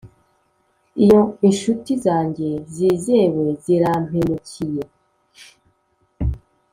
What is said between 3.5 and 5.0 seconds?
zirampemukiye,